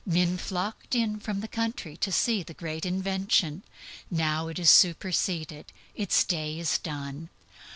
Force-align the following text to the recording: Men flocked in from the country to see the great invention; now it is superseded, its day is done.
Men 0.03 0.37
flocked 0.39 0.95
in 0.95 1.19
from 1.19 1.41
the 1.41 1.47
country 1.47 1.95
to 1.97 2.11
see 2.11 2.41
the 2.41 2.55
great 2.55 2.87
invention; 2.87 3.61
now 4.09 4.47
it 4.47 4.57
is 4.57 4.71
superseded, 4.71 5.71
its 5.93 6.23
day 6.23 6.57
is 6.57 6.79
done. 6.79 7.29